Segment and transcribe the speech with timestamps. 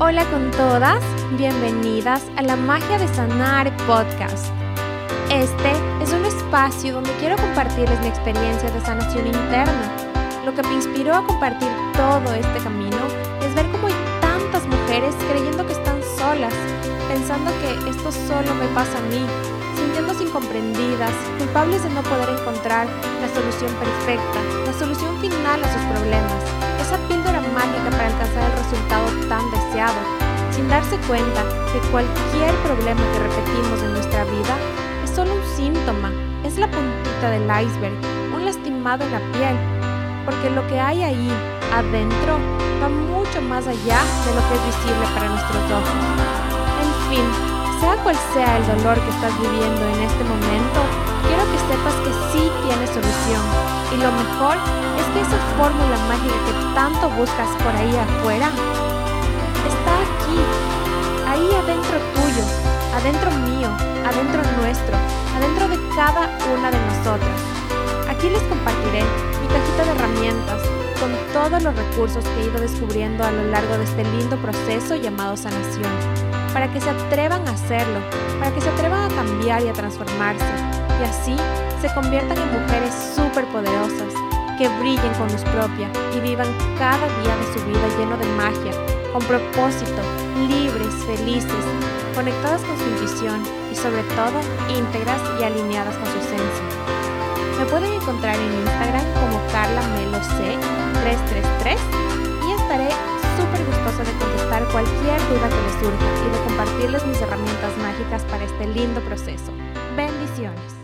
[0.00, 1.02] Hola con todas,
[1.36, 4.46] bienvenidas a la Magia de Sanar podcast.
[5.28, 9.90] Este es un espacio donde quiero compartirles mi experiencia de sanación interna.
[10.44, 12.96] Lo que me inspiró a compartir todo este camino
[13.42, 16.54] es ver cómo hay tantas mujeres creyendo que están solas,
[17.08, 19.26] pensando que esto solo me pasa a mí,
[19.74, 22.86] sintiéndose incomprendidas, culpables de no poder encontrar
[23.20, 26.38] la solución perfecta, la solución final a sus problemas,
[26.80, 27.27] esa píldora
[27.58, 29.98] mágica para alcanzar el resultado tan deseado,
[30.52, 34.54] sin darse cuenta que cualquier problema que repetimos en nuestra vida
[35.02, 36.12] es solo un síntoma,
[36.44, 37.98] es la puntita del iceberg,
[38.32, 39.56] un lastimado en la piel,
[40.24, 41.30] porque lo que hay ahí,
[41.74, 42.38] adentro,
[42.80, 45.98] va mucho más allá de lo que es visible para nuestros ojos.
[46.84, 47.47] En fin,
[47.80, 50.80] sea cual sea el dolor que estás viviendo en este momento,
[51.26, 53.42] quiero que sepas que sí tiene solución.
[53.94, 54.56] Y lo mejor
[54.98, 58.50] es que esa fórmula mágica que tanto buscas por ahí afuera
[59.66, 60.38] está aquí,
[61.26, 62.44] ahí adentro tuyo,
[62.94, 63.70] adentro mío,
[64.06, 64.96] adentro nuestro,
[65.36, 67.38] adentro de cada una de nosotras.
[68.08, 69.02] Aquí les compartiré
[69.40, 70.60] mi cajita de herramientas
[70.98, 74.96] con todos los recursos que he ido descubriendo a lo largo de este lindo proceso
[74.96, 75.92] llamado sanación,
[76.58, 78.00] para que se atrevan a hacerlo,
[78.40, 80.44] para que se atrevan a cambiar y a transformarse,
[81.00, 81.36] y así
[81.80, 84.12] se conviertan en mujeres súper poderosas,
[84.58, 88.72] que brillen con luz propia y vivan cada día de su vida lleno de magia,
[89.12, 90.02] con propósito,
[90.48, 91.64] libres, felices,
[92.16, 94.40] conectadas con su intuición y sobre todo
[94.76, 96.64] íntegras y alineadas con su esencia.
[97.56, 101.78] Me pueden encontrar en Instagram como carlameloc333
[102.48, 102.90] y estaré
[103.48, 108.24] súper gustosa de contestar cualquier duda que les surja y de compartirles mis herramientas mágicas
[108.24, 109.52] para este lindo proceso.
[109.96, 110.74] Bendiciones.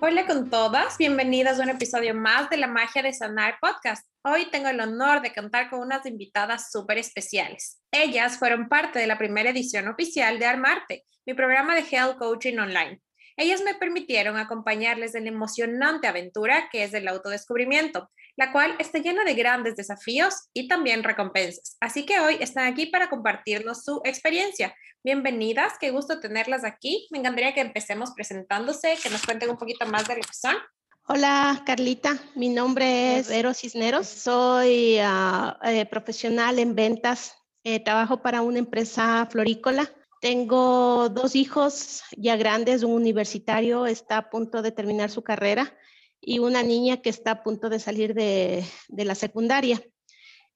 [0.00, 4.06] Hola con todas, bienvenidas a un episodio más de la Magia de Sanar podcast.
[4.22, 7.80] Hoy tengo el honor de contar con unas invitadas súper especiales.
[7.90, 12.58] Ellas fueron parte de la primera edición oficial de Armarte, mi programa de Health Coaching
[12.58, 13.00] Online.
[13.36, 19.00] Ellas me permitieron acompañarles en la emocionante aventura que es el autodescubrimiento, la cual está
[19.00, 21.76] llena de grandes desafíos y también recompensas.
[21.78, 24.74] Así que hoy están aquí para compartirnos su experiencia.
[25.04, 27.06] Bienvenidas, qué gusto tenerlas aquí.
[27.10, 30.54] Me encantaría que empecemos presentándose, que nos cuenten un poquito más de lo que son.
[31.06, 38.22] Hola Carlita, mi nombre es Vero Cisneros, soy uh, eh, profesional en ventas, eh, trabajo
[38.22, 44.70] para una empresa florícola tengo dos hijos ya grandes, un universitario está a punto de
[44.70, 45.74] terminar su carrera
[46.20, 49.82] y una niña que está a punto de salir de, la secundaria.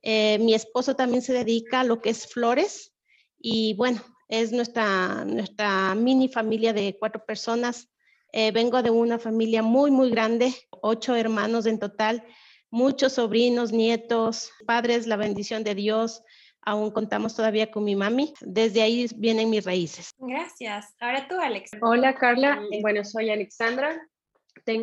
[0.02, 2.92] Eh, mi esposo también se dedica a lo que es flores
[3.38, 7.88] y bueno, es nuestra, nuestra mini familia de cuatro personas.
[8.32, 12.24] Eh, vengo de una familia muy, muy grande, ocho hermanos en total,
[12.70, 16.22] muchos sobrinos, nietos, padres, la bendición de Dios
[16.64, 18.34] aún contamos todavía con mi mami.
[18.40, 20.10] Desde ahí vienen mis raíces.
[20.18, 20.94] Gracias.
[20.98, 21.70] Ahora tú, Alex.
[21.80, 22.62] Hola, Carla.
[22.80, 24.00] Bueno, soy Alexandra.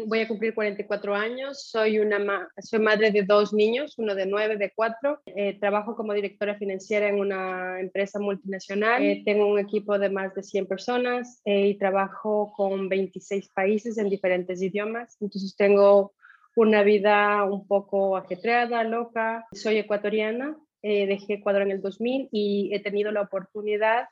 [0.05, 1.69] Voy a cumplir 44 años.
[1.69, 5.21] Soy, una soy madre de dos niños, uno de nueve, de cuatro.
[5.25, 9.03] Eh, trabajo como directora financiera en una empresa multinacional.
[9.03, 13.97] Eh, tengo un equipo de más de 100 personas eh, y trabajo con 26 países
[13.97, 15.17] en diferentes idiomas.
[15.19, 16.13] Entonces tengo
[16.55, 19.47] una vida un poco ajetreada, loca.
[19.53, 24.05] Soy ecuatoriana, eh, dejé Ecuador en el 2000 y he tenido la oportunidad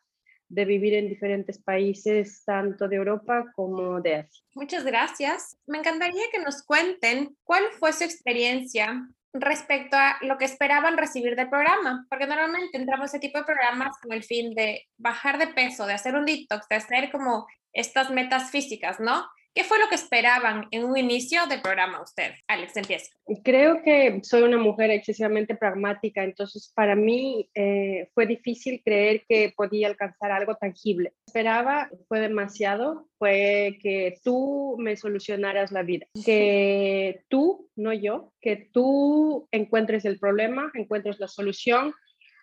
[0.49, 4.43] de vivir en diferentes países, tanto de Europa como de Asia.
[4.55, 5.57] Muchas gracias.
[5.67, 11.35] Me encantaría que nos cuenten cuál fue su experiencia respecto a lo que esperaban recibir
[11.35, 15.37] del programa, porque normalmente entramos a ese tipo de programas con el fin de bajar
[15.37, 19.25] de peso, de hacer un detox, de hacer como estas metas físicas, ¿no?
[19.53, 22.31] ¿Qué fue lo que esperaban en un inicio del programa usted?
[22.47, 23.11] Alex, empieza.
[23.43, 29.53] Creo que soy una mujer excesivamente pragmática, entonces para mí eh, fue difícil creer que
[29.55, 31.13] podía alcanzar algo tangible.
[31.27, 38.69] Esperaba, fue demasiado, fue que tú me solucionaras la vida, que tú, no yo, que
[38.71, 41.93] tú encuentres el problema, encuentres la solución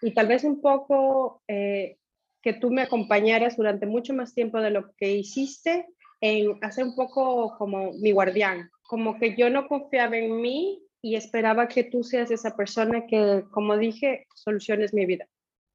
[0.03, 1.43] y tal vez un poco...
[1.49, 1.99] Eh,
[2.43, 5.85] que tú me acompañaras durante mucho más tiempo de lo que hiciste
[6.33, 11.17] en hacer un poco como mi guardián, como que yo no confiaba en mí y
[11.17, 15.27] esperaba que tú seas esa persona que, como dije, soluciones mi vida.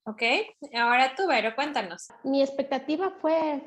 [0.04, 0.24] Ok,
[0.76, 2.10] ahora tú, Vero, cuéntanos.
[2.24, 3.62] Mi expectativa fue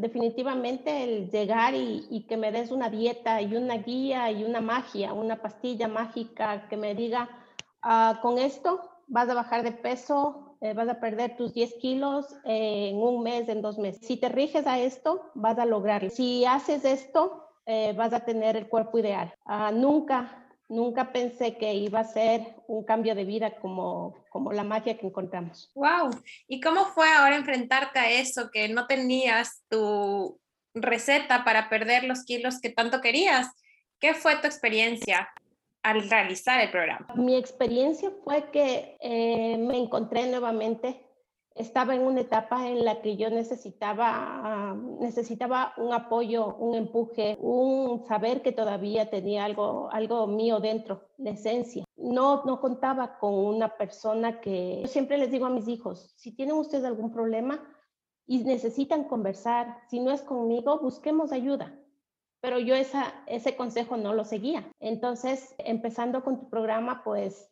[0.00, 5.14] definitivamente el llegar y, que me des una dieta y una guía y una magia,
[5.14, 7.30] una pastilla mágica que me diga,
[7.82, 12.26] ah, con esto vas a bajar de peso, eh, vas a perder tus 10 kilos
[12.44, 14.06] en un mes, en dos meses.
[14.06, 16.10] Si te riges a esto, vas a lograrlo.
[16.10, 19.34] Si haces esto, eh, vas a tener el cuerpo ideal.
[19.44, 24.64] Ah, nunca Nunca pensé que iba a ser un cambio de vida como, como la
[24.64, 25.70] magia que encontramos.
[25.74, 26.10] ¡Wow!
[26.46, 30.38] ¿Y cómo fue ahora enfrentarte a eso, que no tenías tu
[30.74, 33.48] receta para perder los kilos que tanto querías?
[33.98, 35.30] ¿Qué fue tu experiencia
[35.90, 37.06] al realizar el programa?
[37.14, 41.08] Mi experiencia fue que eh, me encontré nuevamente
[41.58, 48.04] estaba en una etapa en la que yo necesitaba, necesitaba un apoyo, un empuje, un
[48.06, 51.84] saber que todavía tenía algo, algo mío dentro, la esencia.
[51.96, 56.30] No, no contaba con una persona que, yo siempre les digo a mis hijos, si
[56.34, 57.60] tienen ustedes algún problema
[58.24, 61.76] y necesitan conversar, si no es conmigo, busquemos ayuda.
[62.40, 64.70] Pero yo esa, ese consejo no lo seguía.
[64.80, 67.50] Entonces, empezando con tu programa, pues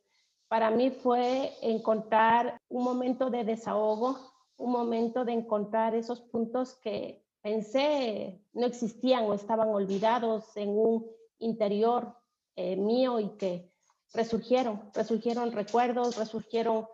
[0.48, 4.18] para mí fue encontrar un momento de desahogo,
[4.58, 11.06] un momento de encontrar esos puntos que pensé no existían o estaban olvidados en un
[11.38, 12.16] interior
[12.56, 13.70] eh, mío y que
[14.14, 16.86] resurgieron, resurgieron recuerdos, resurgieron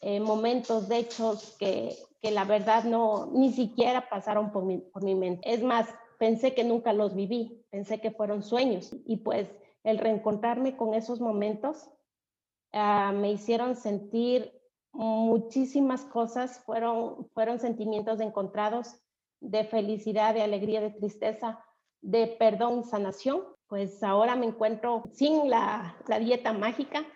[0.00, 5.02] eh, momentos, de hechos que, que, la verdad no, ni siquiera pasaron por mi, por
[5.02, 5.52] mi mente.
[5.52, 9.48] Es más, pensé que nunca los viví, pensé que fueron sueños y pues
[9.84, 11.90] el reencontrarme con esos momentos
[12.78, 14.52] Ah, me hicieron sentir
[14.92, 18.96] muchísimas cosas, fueron, fueron sentimientos encontrados
[19.40, 21.58] de felicidad, de alegría, de tristeza,
[22.02, 23.44] de perdón sanación.
[23.66, 27.06] Pues ahora me encuentro sin la, la dieta mágica,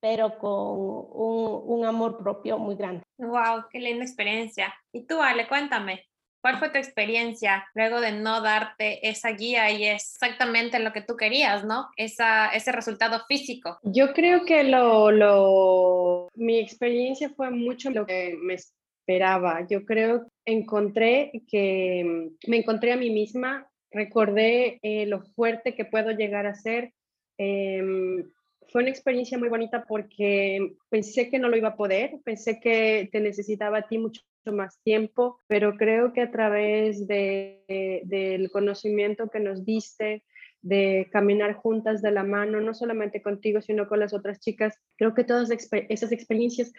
[0.00, 3.02] pero con un, un, amor propio muy grande.
[3.18, 3.66] ¡Wow!
[3.70, 4.74] ¡Qué linda experiencia!
[4.92, 6.06] Y tú, Ale, cuéntame.
[6.42, 11.16] ¿Cuál fue tu experiencia luego de no darte esa guía y exactamente lo que tú
[11.16, 11.88] querías, ¿no?
[11.96, 13.78] Esa, ese resultado físico.
[13.84, 19.64] Yo creo que lo, lo, mi experiencia fue mucho lo que me esperaba.
[19.70, 25.84] Yo creo que encontré que me encontré a mí misma, recordé eh, lo fuerte que
[25.84, 26.92] puedo llegar a ser.
[27.38, 28.28] Em,
[28.68, 33.08] fue una experiencia muy bonita porque pensé que no lo iba a poder, pensé que
[33.12, 39.28] te necesitaba a ti mucho más tiempo, pero creo que a través de, del conocimiento
[39.28, 40.24] que nos diste,
[40.62, 45.14] de caminar juntas de la mano, no solamente contigo, sino con las otras chicas, creo
[45.14, 46.72] que todas esas experiencias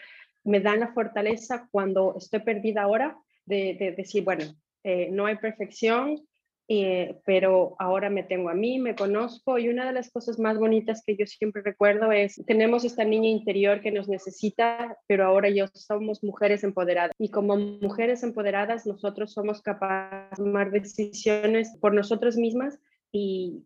[0.43, 4.45] me dan la fortaleza cuando estoy perdida ahora de, decir, bueno,
[4.83, 6.25] eh, no hay perfección,
[6.69, 10.57] eh, pero ahora me tengo a mí, me conozco y una de las cosas más
[10.57, 15.49] bonitas que yo siempre recuerdo es, tenemos esta niña interior que nos necesita, pero ahora
[15.49, 21.93] yo somos mujeres empoderadas y como mujeres empoderadas nosotros somos capaces de tomar decisiones por
[21.93, 22.79] nosotras mismas
[23.11, 23.63] y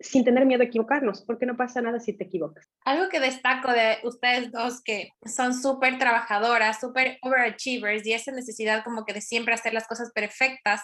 [0.00, 2.68] sin tener miedo a equivocarnos, porque no pasa nada si te equivocas.
[2.84, 8.84] Algo que destaco de ustedes dos que son súper trabajadoras, súper overachievers y esa necesidad
[8.84, 10.82] como que de siempre hacer las cosas perfectas,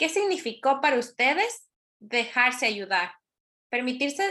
[0.00, 1.68] ¿Qué significó para ustedes
[1.98, 3.10] dejarse ayudar?
[3.68, 4.24] Permitirse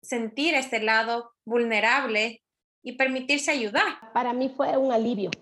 [0.00, 2.44] sentir este lado vulnerable
[2.80, 4.12] y permitirse ayudar.
[4.14, 5.32] Para mí fue un alivio.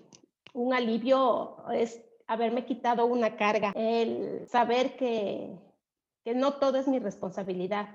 [0.54, 5.54] Un alivio es haberme quitado una carga, el saber que,
[6.24, 7.94] que no todo es mi responsabilidad,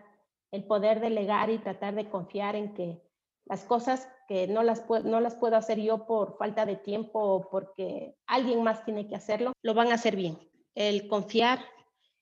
[0.51, 3.01] el poder delegar y tratar de confiar en que
[3.45, 7.50] las cosas que no las, no las puedo hacer yo por falta de tiempo o
[7.50, 10.38] porque alguien más tiene que hacerlo, lo van a hacer bien.
[10.75, 11.59] El confiar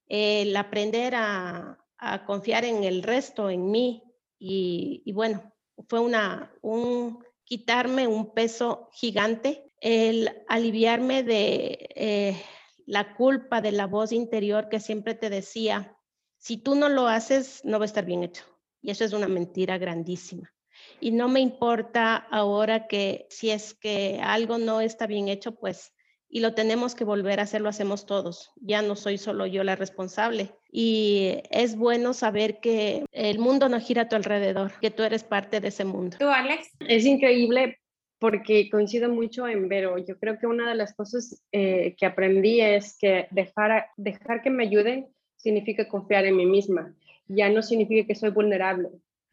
[0.07, 1.83] el aprender a,
[2.25, 4.03] confiar en el resto, en mí.
[4.39, 5.51] Y, bueno,
[5.87, 12.43] fue una, un quitarme un peso gigante, el aliviarme de eh,
[12.85, 15.97] la culpa de la voz interior que siempre te decía,
[16.37, 18.43] si tú no lo haces, no va a estar bien hecho.
[18.81, 20.53] Y eso es una mentira grandísima.
[20.99, 25.93] Y no me importa ahora que si es que algo no está bien hecho, pues
[26.29, 28.51] y lo tenemos que volver a hacer, lo hacemos todos.
[28.57, 30.51] Ya no soy solo yo la responsable.
[30.71, 35.23] Y es bueno saber que el mundo no gira a tu alrededor, que tú eres
[35.23, 36.17] parte de ese mundo.
[36.19, 36.69] ¿Tú, Alex?
[36.79, 37.79] Es increíble
[38.19, 39.97] porque coincido mucho en Vero.
[39.97, 44.49] Yo creo que una de las cosas eh, que aprendí es que dejar, dejar que
[44.49, 46.93] me ayuden significa confiar en mí misma.
[47.27, 48.89] Ya no significa que soy vulnerable,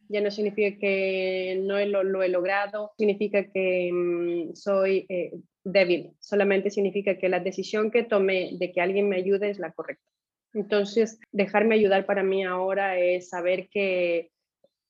[0.09, 5.31] ya no significa que no lo, he logrado, significa que mm, soy eh,
[5.63, 9.71] débil, solamente significa que la decisión que tomé de que alguien me ayude es la
[9.71, 10.05] correcta.
[10.53, 14.31] Entonces, dejarme ayudar para mí ahora es saber que,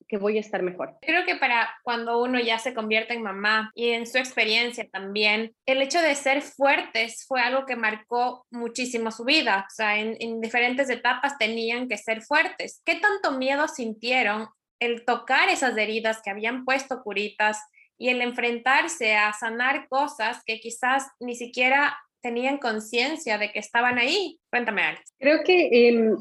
[0.07, 0.97] que voy a estar mejor.
[1.01, 5.55] Creo que para cuando uno ya se convierte en mamá y en su experiencia también,
[5.65, 9.65] el hecho de ser fuertes fue algo que marcó muchísimo su vida.
[9.67, 12.81] O sea, en, en diferentes etapas tenían que ser fuertes.
[12.85, 14.47] ¿Qué tanto miedo sintieron
[14.79, 17.59] el tocar esas heridas que habían puesto curitas
[17.97, 23.99] y el enfrentarse a sanar cosas que quizás ni siquiera tenían conciencia de que estaban
[23.99, 24.39] ahí?
[24.49, 25.13] Cuéntame, Alex.
[25.19, 26.17] Creo que em,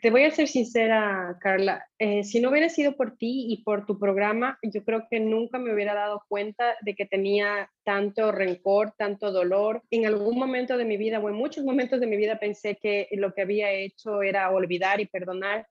[0.00, 1.86] te, voy a ser sincera, Carla.
[1.98, 5.58] Eh, si no hubiera sido por ti y por tu programa, yo creo que nunca
[5.58, 9.82] me hubiera dado cuenta de que tenía tanto rencor, tanto dolor.
[9.90, 13.06] En algún momento de mi vida o en muchos momentos de mi vida pensé que
[13.12, 15.66] lo que había hecho era olvidar y perdonar,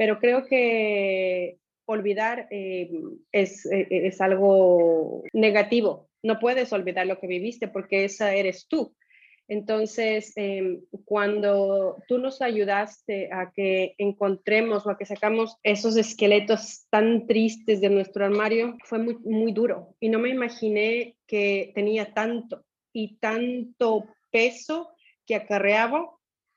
[0.00, 2.90] pero creo que olvidar eh,
[3.32, 6.08] es, eh, es algo negativo.
[6.22, 8.96] No puedes olvidar lo que viviste porque esa eres tú.
[9.46, 16.86] Entonces, em, cuando tú nos ayudaste a que encontremos o a que sacamos esos esqueletos
[16.88, 19.96] tan tristes de nuestro armario, fue muy, muy duro.
[20.00, 22.64] Y no me imaginé que tenía tanto
[22.94, 24.92] y tanto peso
[25.26, 26.08] que acarreaba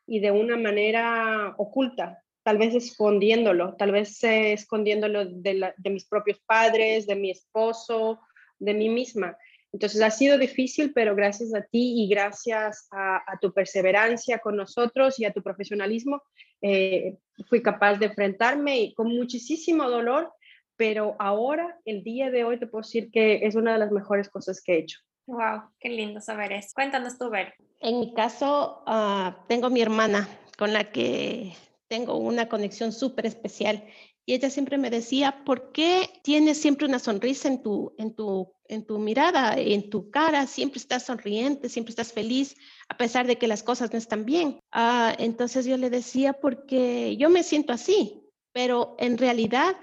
[0.08, 6.06] y de una manera oculta, tal vez escondiéndolo, tal vez eh, escondiéndolo de, de mis
[6.06, 8.20] propios padres, de mi esposo,
[8.60, 9.38] de mí misma.
[9.74, 15.20] Entonces ha sido difícil, pero gracias a ti y gracias a, tu perseverancia con nosotros
[15.20, 16.22] y a tu profesionalismo,
[16.62, 17.18] eh,
[17.50, 20.32] fui capaz de enfrentarme con muchísimo dolor,
[20.76, 24.30] pero ahora, el día de hoy, te puedo decir que es una de las mejores
[24.30, 25.00] cosas que he hecho.
[25.26, 26.70] Wow, qué lindo saber eso.
[26.76, 27.56] Cuéntanos tú, Ver.
[27.80, 31.54] En mi caso, uh, tengo mi hermana con la que
[31.94, 33.86] tengo una conexión súper especial
[34.26, 38.52] y ella siempre me decía, ¿por qué tienes siempre una sonrisa en tu, en tu,
[38.68, 40.48] en tu mirada, en tu cara?
[40.48, 42.56] Siempre estás sonriente, siempre estás feliz,
[42.90, 44.60] a pesar de que las cosas no están bien.
[44.72, 49.76] Ah, entonces yo le decía, porque yo me siento así, pero en realidad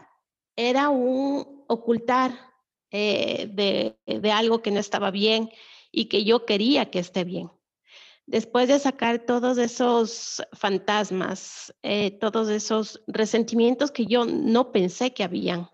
[0.56, 2.32] era un ocultar
[2.90, 5.48] eh, de, de algo que no estaba bien
[5.92, 7.50] y que yo quería que esté bien
[8.30, 15.24] después de sacar todos esos fantasmas, eh, todos esos resentimientos que yo no pensé que
[15.24, 15.68] habían,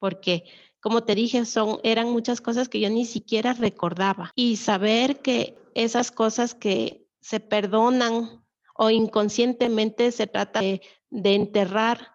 [0.00, 0.44] porque
[0.80, 4.32] como te dije, son, eran muchas cosas que yo ni siquiera recordaba.
[4.34, 8.42] Y saber que esas cosas que se perdonan
[8.74, 12.14] o inconscientemente se trata de, enterrar,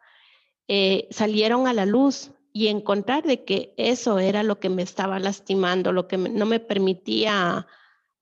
[0.68, 5.20] eh, salieron a la luz y encontrar de que eso era lo que me estaba
[5.20, 7.68] lastimando, lo que no me permitía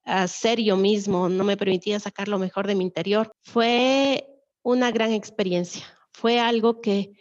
[0.06, 3.32] a ser yo mismo, no me permitía sacar lo mejor de mi interior.
[3.42, 4.28] Fue
[4.62, 7.14] una gran experiencia, fue algo que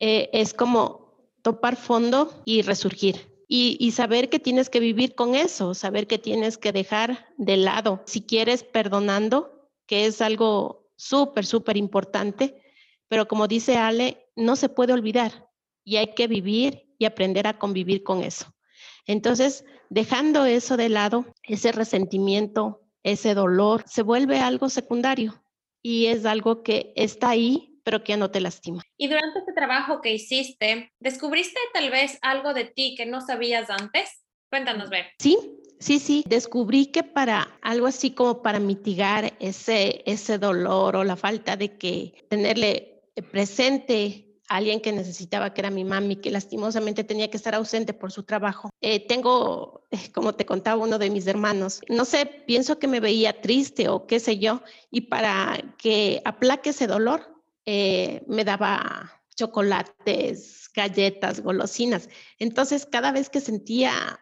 [0.00, 3.34] eh, es como topar fondo y resurgir.
[3.48, 7.56] Y, y, saber que tienes que vivir con eso, saber que tienes que dejar de
[7.56, 12.60] lado, si quieres, perdonando, que es algo súper, súper importante,
[13.06, 15.48] pero como dice Ale, no se puede olvidar
[15.84, 18.52] y hay que vivir y aprender a convivir con eso.
[19.06, 25.42] Entonces, dejando eso de lado, ese resentimiento, ese dolor, se vuelve algo secundario
[25.82, 28.82] y es algo que está ahí, pero que no te lastima.
[28.96, 33.70] Y durante este trabajo que hiciste, ¿descubriste tal vez algo de ti que no sabías
[33.70, 34.24] antes?
[34.50, 35.06] Cuéntanos, ver.
[35.20, 35.38] Sí,
[35.78, 36.24] sí, sí.
[36.26, 41.76] Descubrí que para algo así como para mitigar ese, ese dolor o la falta de
[41.76, 47.54] que tenerle presente alguien que necesitaba, que era mi mami, que lastimosamente tenía que estar
[47.54, 48.70] ausente por su trabajo.
[48.80, 49.84] Eh, tengo,
[50.14, 51.80] como te contaba, uno de mis hermanos.
[51.88, 56.70] No sé, pienso que me veía triste o qué sé yo, y para que aplaque
[56.70, 62.08] ese dolor, eh, me daba chocolates, galletas, golosinas.
[62.38, 64.20] Entonces, cada vez que sentía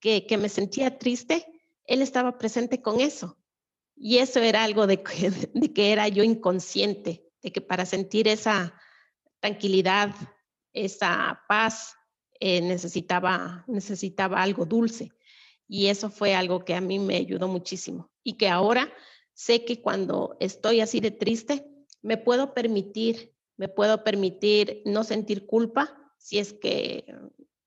[0.00, 1.46] que, que me sentía triste,
[1.84, 3.38] él estaba presente con eso.
[3.96, 8.28] Y eso era algo de que, de que era yo inconsciente, de que para sentir
[8.28, 8.74] esa,
[9.40, 10.14] tranquilidad,
[10.72, 11.94] esa paz,
[12.40, 15.10] eh, necesitaba, necesitaba algo dulce.
[15.68, 18.10] Y eso fue algo que a mí me ayudó muchísimo.
[18.22, 18.92] Y que ahora
[19.32, 21.66] sé que cuando estoy así de triste,
[22.02, 27.04] me puedo permitir, me puedo permitir no sentir culpa si es que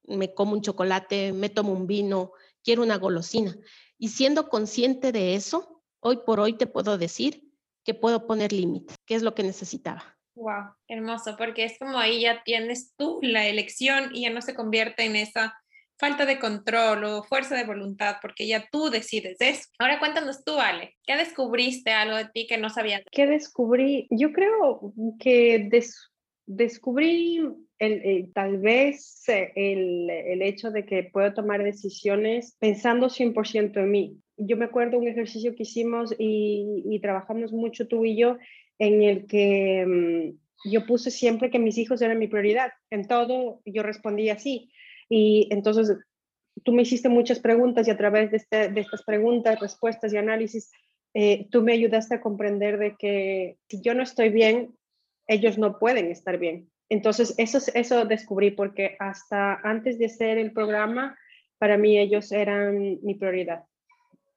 [0.06, 2.34] me como un chocolate, me tomo un vino,
[2.64, 3.58] quiero una golosina.
[3.98, 8.96] Y siendo consciente de eso, hoy por hoy te puedo decir que puedo poner límite,
[9.06, 10.19] que es lo que necesitaba.
[10.40, 14.56] Wow, hermoso, porque es como ahí ya tienes tú la elección y ya no se
[14.56, 15.54] convierte en esa
[15.98, 19.68] falta de control o fuerza de voluntad, porque ya tú decides eso.
[19.80, 23.02] Ahora cuéntanos tú, Ale, ¿qué descubriste algo de ti que no sabías?
[23.12, 24.08] ¿Qué descubrí?
[24.12, 25.70] Yo creo que
[26.46, 27.42] descubrí
[27.78, 34.18] el, tal vez el, el, hecho de que puedo tomar decisiones pensando 100% en mí.
[34.38, 38.38] Yo me acuerdo un ejercicio que hicimos y trabajamos mucho tú y yo
[38.80, 42.72] en el que mm, yo puse siempre que mis hijos eran mi prioridad.
[42.90, 44.72] En todo yo respondí así.
[45.10, 45.98] Y entonces
[46.64, 50.18] tú me hiciste muchas preguntas y a través de, este, de estas preguntas, respuestas y
[50.18, 50.72] análisis,
[51.14, 54.76] eh, tú me ayudaste a comprender de que si yo no estoy bien,
[55.28, 56.70] ellos no pueden estar bien.
[56.90, 61.18] Entonces eso, eso descubrí porque hasta antes de hacer el programa,
[61.58, 63.69] para mí ellos eran mi prioridad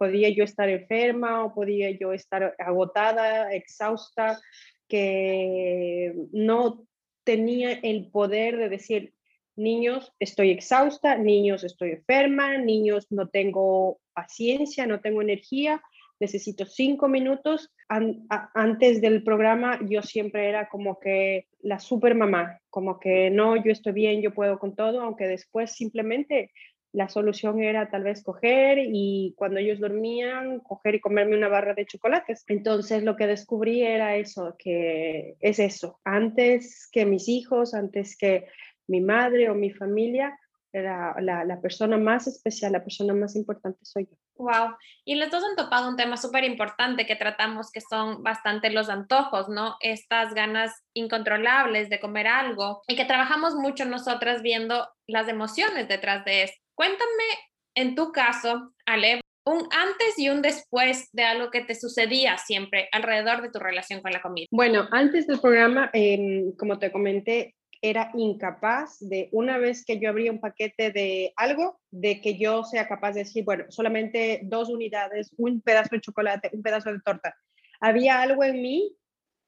[0.03, 4.41] podía yo estar enferma o podía yo estar agotada, exhausta,
[4.89, 6.85] que no
[7.23, 9.15] tenía el poder de decir,
[9.55, 15.81] niños, estoy exhausta, niños, estoy enferma, niños, no tengo paciencia, no tengo energía,
[16.19, 17.71] necesito cinco minutos.
[17.89, 23.71] antes del programa yo siempre era como que la super mamá, como que no, yo
[23.71, 26.51] estoy bien, yo puedo con todo, aunque después simplemente
[26.93, 31.75] la solución era tal vez coger y cuando ellos dormían, coger y comerme una barra
[31.75, 32.45] de chocolates.
[32.49, 36.01] Entonces lo que descubrí era eso, que es eso.
[36.05, 38.47] Antes que mis hijos, antes que
[38.87, 40.39] mi madre o mi familia,
[40.73, 44.17] era la, persona más especial, la persona más importante soy yo.
[44.37, 44.75] Wow.
[45.05, 48.89] Y los dos han topado un tema súper importante que tratamos, que son bastante los
[48.89, 49.77] antojos, ¿no?
[49.81, 56.25] Estas ganas incontrolables de comer algo y que trabajamos mucho nosotras viendo las emociones detrás
[56.25, 56.62] de esto.
[56.83, 57.29] Cuéntame,
[57.77, 62.89] en tu caso, Ale, un antes y un después de algo que te sucedía siempre
[62.91, 64.49] alrededor de tu relación con la comida.
[64.51, 70.09] Bueno, antes del programa, em, como te comenté, era incapaz de, una vez que yo
[70.09, 74.69] abría un paquete de algo, de que yo sea capaz de decir, bueno, solamente dos
[74.69, 77.37] unidades, un pedazo de chocolate, un pedazo de torta.
[77.79, 78.97] Había algo en mí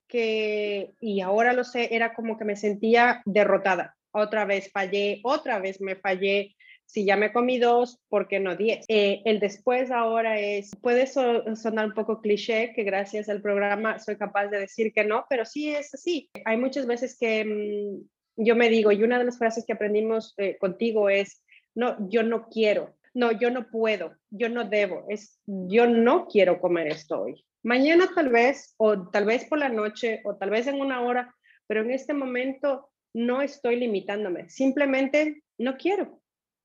[0.07, 3.97] que, y ahora lo sé, era como que me sentía derrotada.
[4.13, 6.55] Otra vez fallé, otra vez me fallé.
[6.95, 8.85] Si ya me comí dos, ¿por qué no diez?
[8.87, 14.15] Eh, el después ahora es, puede sonar un poco cliché, que gracias al programa soy
[14.15, 16.31] capaz de decir que no, pero sí es así.
[16.45, 20.35] Hay muchas veces que mm, yo me digo, y una de las frases que aprendimos
[20.37, 21.43] eh, contigo es,
[21.75, 26.61] no, yo no quiero, no, yo no puedo, yo no debo, es, yo no quiero
[26.61, 27.45] comer esto hoy.
[27.65, 31.35] Mañana tal vez, o tal vez por la noche, o tal vez en una hora,
[31.67, 36.21] pero en este momento no estoy limitándome, simplemente no quiero,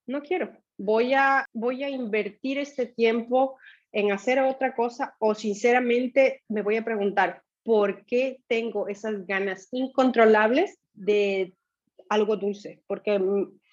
[0.09, 0.51] no quiero.
[0.77, 3.57] Voy a, voy a invertir este tiempo
[3.91, 9.67] en hacer otra cosa o sinceramente me voy a preguntar, ¿por qué tengo esas ganas
[9.71, 11.53] incontrolables de
[12.09, 13.21] algo dulce, porque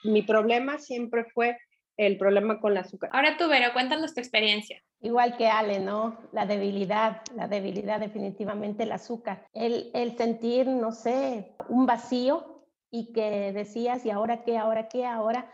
[0.04, 1.56] mi problema siempre fue
[1.96, 3.08] el problema con el azúcar.
[3.12, 4.82] Ahora tú, Vero, cuéntanos tu experiencia.
[5.00, 6.18] Igual que Ale, ¿no?
[6.32, 9.46] La debilidad, la debilidad definitivamente el azúcar.
[9.54, 14.58] El, el sentir, no sé, un vacío y que decías, ¿y ahora qué?
[14.58, 15.06] ¿Ahora qué?
[15.06, 15.50] Ahora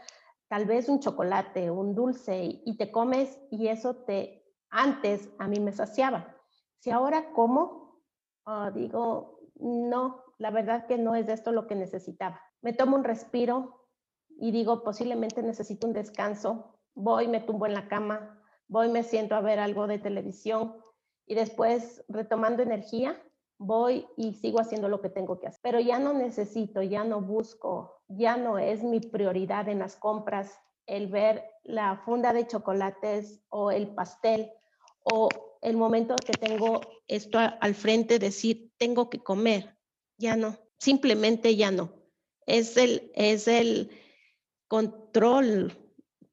[0.53, 5.61] tal vez un chocolate, un dulce y te comes y eso te, antes a mí
[5.61, 6.37] me saciaba.
[6.79, 8.03] Si ahora como,
[8.45, 13.05] ah, digo, no, la verdad que no es esto lo que necesitaba me tomo un
[13.05, 13.89] respiro
[14.39, 19.35] y digo, posiblemente necesito un descanso, voy, me tumbo en la cama, voy, me siento
[19.35, 20.77] a ver algo de televisión
[21.27, 23.21] y después retomando energía,
[23.59, 25.61] voy y sigo haciendo lo que tengo que hacer.
[25.63, 30.59] Pero ya no necesito, ya no busco, ya no es mi prioridad en las compras
[30.87, 34.51] el ver la funda de chocolates o el pastel
[35.05, 35.29] o
[35.61, 39.77] el momento que tengo esto al frente, decir, tengo que comer.
[40.19, 42.03] Ya no, simplemente ya no
[42.47, 43.91] es el, es el
[44.69, 45.77] control,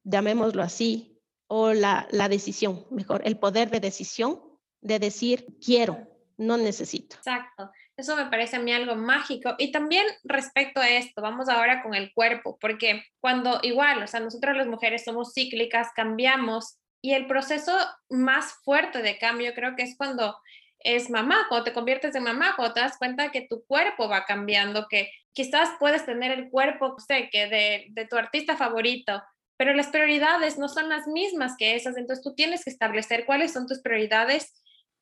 [0.03, 4.41] llamémoslo así, o la, la decisión, mejor, el poder de decisión
[4.81, 7.15] de decir quiero, no necesito.
[7.17, 7.71] Exacto.
[7.99, 9.55] Eso me parece a mí algo mágico.
[9.57, 14.21] Y también respecto a esto, vamos ahora con el cuerpo, porque cuando igual, o sea,
[14.21, 17.77] nosotros las mujeres somos cíclicas, cambiamos y el proceso
[18.09, 20.37] más fuerte de cambio creo que es cuando
[20.79, 24.23] es mamá, cuando te conviertes en mamá, cuando te das cuenta que tu cuerpo va
[24.23, 29.21] cambiando, que quizás puedes tener el cuerpo, sé, que de, de tu artista favorito,
[29.57, 33.51] pero las prioridades no son las mismas que esas, entonces tú tienes que establecer cuáles
[33.51, 34.53] son tus prioridades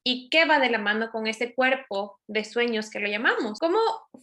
[0.10, 3.60] y qué va de la mano con ese cuerpo de sueños que lo llamamos.
[3.60, 3.78] ¿Cómo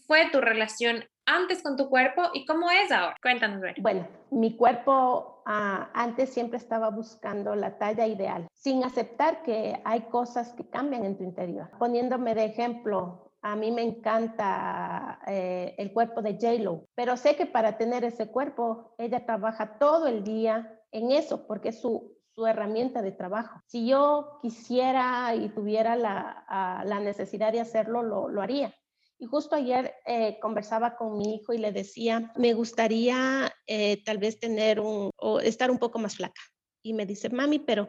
[0.06, 3.14] fue tu relación antes con tu cuerpo y cómo es ahora?
[3.20, 3.60] Cuéntanos.
[3.82, 10.00] Bueno, mi cuerpo ah, antes siempre estaba buscando la talla ideal, sin aceptar que hay
[10.08, 11.68] cosas que cambian en tu interior.
[11.78, 17.44] Poniéndome de ejemplo, a mí me encanta eh, el cuerpo de J-Lo, pero sé que
[17.44, 23.02] para tener ese cuerpo, ella trabaja todo el día en eso, porque su, su herramienta
[23.02, 23.60] de trabajo.
[23.66, 28.74] Si yo quisiera y tuviera la, ah, la necesidad de hacerlo, lo, lo, haría.
[29.18, 34.18] Y justo ayer eh, conversaba con mi hijo y le decía, me gustaría eh, tal
[34.18, 36.40] vez tener un, o estar un poco más flaca.
[36.82, 37.88] Y me dice, mami, pero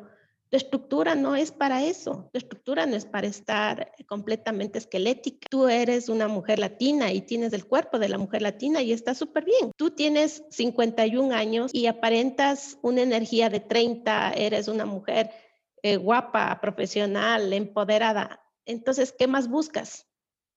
[0.49, 5.47] tu estructura no es para eso, tu estructura no es para estar completamente esquelética.
[5.49, 9.15] Tú eres una mujer latina y tienes el cuerpo de la mujer latina y está
[9.15, 9.71] súper bien.
[9.75, 15.31] Tú tienes 51 años y aparentas una energía de 30, eres una mujer
[15.81, 18.43] eh, guapa, profesional, empoderada.
[18.65, 20.07] Entonces, ¿qué más buscas?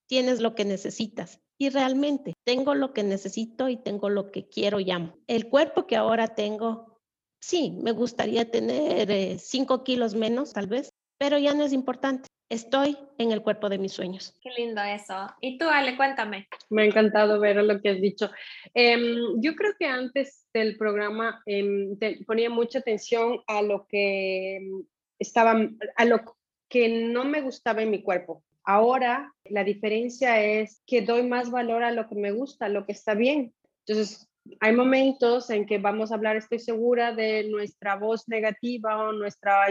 [0.06, 1.40] Tienes lo que necesitas.
[1.58, 5.18] Y realmente tengo lo que necesito y tengo lo que quiero y amo.
[5.26, 6.97] El cuerpo que ahora tengo
[7.40, 12.28] sí, me gustaría tener 5 eh, kilos menos tal vez, pero ya no es importante.
[12.50, 14.34] Estoy en el cuerpo de mis sueños.
[14.40, 15.28] Qué lindo eso.
[15.40, 16.48] Y tú, Ale, cuéntame.
[16.70, 18.30] Me ha encantado ver lo que has dicho.
[18.72, 24.84] Em, yo creo que antes del programa em, ponía mucha atención a lo que em,
[25.18, 25.60] estaba,
[25.96, 26.20] a lo
[26.68, 28.42] que no me gustaba en mi cuerpo.
[28.64, 32.86] Ahora la diferencia es que doy más valor a lo que me gusta, a lo
[32.86, 33.54] que está bien.
[33.86, 34.27] Entonces,
[34.60, 39.66] hay momentos en que vamos a hablar, estoy segura, de nuestra voz negativa o nuestra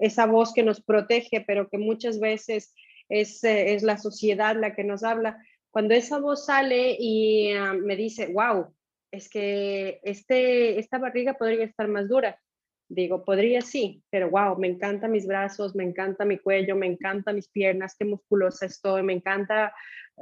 [0.00, 2.74] esa voz que nos protege, pero que muchas veces
[3.08, 5.38] es, eh, es la sociedad la que nos habla.
[5.70, 8.74] Cuando esa voz sale y ah, me dice, wow,
[9.10, 12.38] es que este, esta barriga podría estar más dura.
[12.88, 17.32] Digo, podría sí, pero wow, me encantan mis brazos, me encanta mi cuello, me encanta
[17.32, 19.74] mis piernas, qué musculosa estoy, me encanta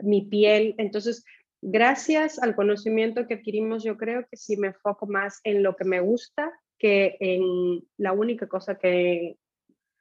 [0.02, 0.74] mi piel.
[0.78, 1.24] Entonces,
[1.62, 5.85] gracias al conocimiento que adquirimos, yo creo que sí me enfoco más en lo que
[5.85, 9.37] me gusta que en la única cosa que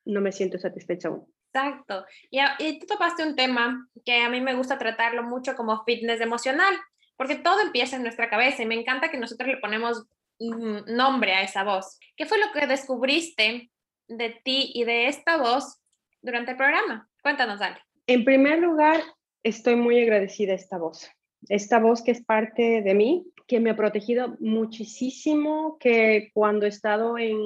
[0.06, 1.28] no me siento satisfecha aún.
[1.54, 2.06] Exacto.
[2.32, 6.22] Y, y tú topaste un tema que a mí me gusta tratarlo mucho como fitness
[6.22, 6.74] emocional,
[7.18, 10.08] porque todo empieza en nuestra cabeza y me encanta que nosotros le ponemos
[10.40, 12.00] nombre a esa voz.
[12.16, 13.70] ¿Qué fue lo que descubriste
[14.08, 15.82] de ti y de esta voz
[16.22, 17.10] durante el programa?
[17.22, 17.78] Cuéntanos, Ale.
[18.08, 19.02] En primer lugar,
[19.44, 21.10] estoy muy agradecida a esta voz.
[21.48, 26.70] Esta voz que es parte de mí, que me ha protegido muchísimo, que cuando he
[26.70, 27.38] estado en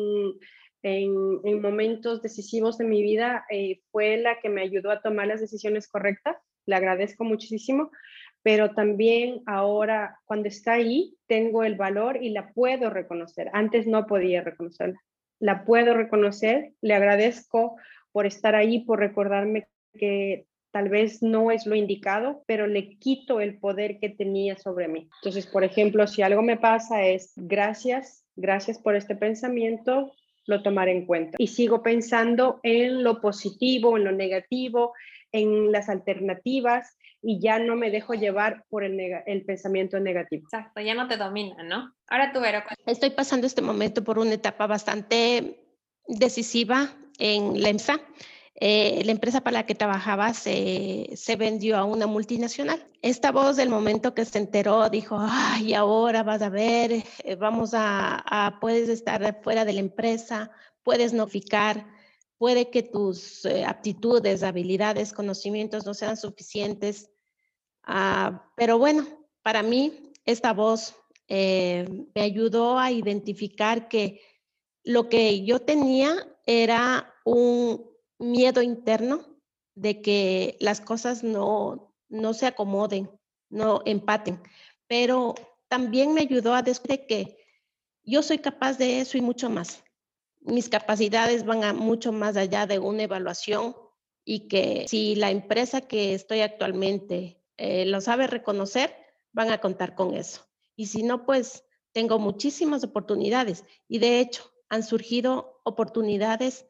[0.83, 5.39] en, momentos decisivos de mi vida eh, fue la que me ayudó a tomar las
[5.39, 6.37] decisiones correctas.
[6.65, 7.89] Le agradezco muchísimo,
[8.41, 13.49] pero también ahora cuando está ahí tengo el valor y la puedo reconocer.
[13.53, 15.01] Antes no podía reconocerla.
[15.39, 17.75] La puedo reconocer, le agradezco
[18.11, 23.39] por estar ahí, por recordarme que tal vez no es lo indicado, pero le quito
[23.39, 25.07] el poder que tenía sobre mí.
[25.21, 30.11] Entonces, por ejemplo, si algo me pasa es gracias, gracias por este pensamiento,
[30.47, 31.35] lo tomaré en cuenta.
[31.37, 34.93] Y sigo pensando en lo positivo, en lo negativo,
[35.31, 40.43] en las alternativas y ya no me dejo llevar por el, el pensamiento negativo.
[40.45, 41.93] Exacto, ya no te domina, ¿no?
[42.07, 42.63] Ahora tú, Vero.
[42.87, 45.59] Estoy pasando este momento por una etapa bastante
[46.07, 48.01] decisiva en la EMSA.
[48.55, 52.87] Eh, la empresa para la que trabajaba se, se, vendió a una multinacional.
[53.01, 56.91] Esta voz del momento que se enteró dijo, ay, ahora vas a ver,
[57.23, 60.51] eh, vamos a, puedes estar fuera de la empresa,
[60.83, 61.87] puedes notificar,
[62.37, 67.09] puede que tus eh, aptitudes, habilidades, conocimientos no sean suficientes.
[67.83, 69.07] Ah, pero bueno,
[69.41, 70.95] para mí esta voz
[71.27, 74.21] me ayudó a identificar que
[74.83, 76.13] lo que yo tenía
[76.45, 77.92] era un,
[78.23, 79.25] miedo interno
[79.75, 83.09] de que las cosas no, no se acomoden,
[83.49, 84.41] no empaten,
[84.87, 85.35] pero
[85.67, 87.37] también me ayudó a descubrir que
[88.03, 89.83] yo soy capaz de eso y mucho más.
[90.41, 93.75] Mis capacidades van a mucho más allá de una evaluación
[94.25, 98.95] y que si la empresa que estoy actualmente eh, lo sabe reconocer,
[99.31, 100.45] van a contar con eso.
[100.75, 106.65] Y si no, pues tengo muchísimas oportunidades y de hecho han surgido oportunidades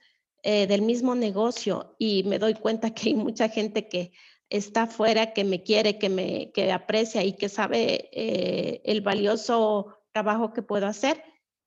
[0.46, 4.12] eh, del mismo negocio y me doy cuenta que hay mucha gente que
[4.50, 9.98] está afuera, que me quiere, que me que aprecia y que sabe eh, el valioso
[10.12, 11.24] trabajo que puedo hacer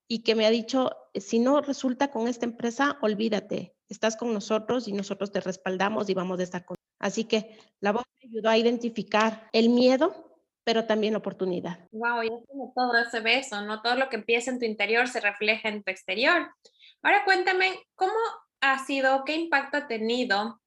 [0.09, 4.87] y que me ha dicho, si no resulta con esta empresa, olvídate, estás con nosotros
[4.89, 6.77] y nosotros te respaldamos y vamos a estar con.
[7.01, 11.89] Así que la voz me ayudó a identificar el miedo, pero también la oportunidad.
[11.93, 13.83] Wow, y es como todo ese beso, ¿no?
[13.83, 16.51] Todo lo que empieza en tu interior se refleja en tu exterior.
[17.03, 18.13] Ahora cuéntame, ¿cómo
[18.61, 20.61] ha sido, qué impacto ha tenido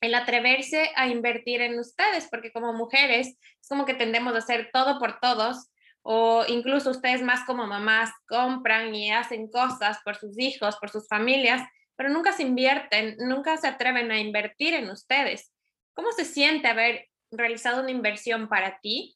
[0.00, 4.70] el atreverse a invertir en ustedes, porque como mujeres es como que tendemos a hacer
[4.72, 5.70] todo por todos,
[6.02, 11.06] o incluso ustedes más como mamás compran y hacen cosas por sus hijos, por sus
[11.06, 11.62] familias,
[11.94, 15.52] pero nunca se invierten, nunca se atreven a invertir en ustedes.
[15.94, 19.14] ¿Cómo se siente haber realizado una inversión para ti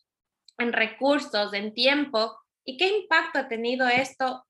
[0.59, 2.39] en recursos, en tiempo?
[2.65, 4.46] ¿Y qué impacto ha tenido esto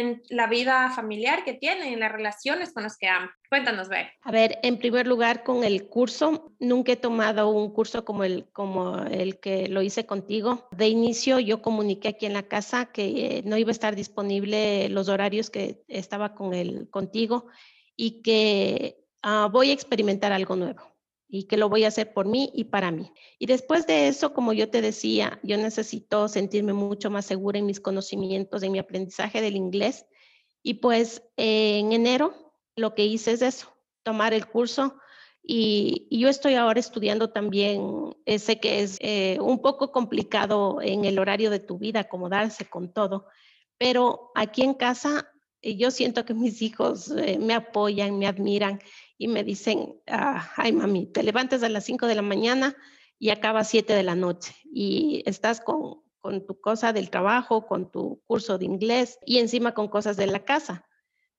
[0.00, 3.30] en la vida familiar que tienen, en las relaciones con los que aman.
[3.48, 4.08] Cuéntanos, Ver.
[4.22, 8.46] A ver, en primer lugar, con el curso, nunca he tomado un curso como el,
[8.52, 10.68] como el que lo hice contigo.
[10.72, 14.88] De inicio, yo comuniqué aquí en la casa que eh, no iba a estar disponible
[14.88, 17.46] los horarios que estaba con el, contigo
[17.96, 20.95] y que ah, voy a experimentar algo nuevo
[21.28, 23.12] y que lo voy a hacer por mí y para mí.
[23.38, 27.66] Y después de eso, como yo te decía, yo necesito sentirme mucho más segura en
[27.66, 30.06] mis conocimientos, en mi aprendizaje del inglés.
[30.62, 33.68] Y pues en enero lo que hice es eso,
[34.02, 34.96] tomar el curso.
[35.42, 41.04] Y, yo estoy ahora estudiando también, eh, sé que es eh, un poco complicado en
[41.04, 43.26] el horario de tu vida acomodarse con todo,
[43.78, 45.30] pero aquí en casa
[45.62, 48.80] yo siento que mis hijos eh, me apoyan, me admiran
[49.18, 52.76] y me dicen, ah, ay mami, te levantas a las 5 de la mañana
[53.18, 57.90] y acabas 7 de la noche y estás con, con tu cosa del trabajo, con
[57.90, 60.86] tu curso de inglés y encima con cosas de la casa.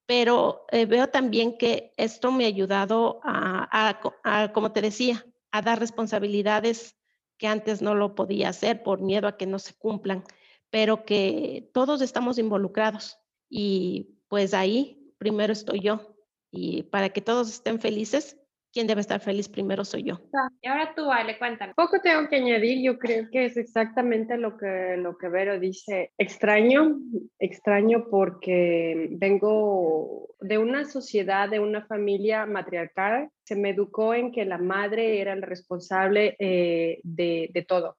[0.06, 5.62] Pero eh, veo también que esto me ha ayudado a, a, como te decía, a
[5.62, 6.96] dar responsabilidades
[7.36, 10.24] que antes no lo podía hacer por miedo a que no se cumplan,
[10.70, 16.17] pero que todos estamos involucrados y pues ahí primero estoy yo
[16.50, 18.38] y para que todos estén felices,
[18.72, 20.20] quien debe estar feliz primero soy yo.
[20.60, 21.72] Y ahora tú, Ale, cuéntame.
[21.74, 26.12] Poco tengo que añadir, yo creo que es exactamente lo que, lo que Vero dice.
[26.18, 26.98] Extraño,
[27.38, 33.30] extraño porque vengo de una sociedad, de una familia matriarcal.
[33.44, 37.96] Se me educó en que la madre era el responsable eh, de, de todo